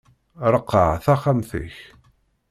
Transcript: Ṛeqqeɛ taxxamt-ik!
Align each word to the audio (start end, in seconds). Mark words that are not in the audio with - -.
Ṛeqqeɛ 0.53 0.91
taxxamt-ik! 1.03 1.77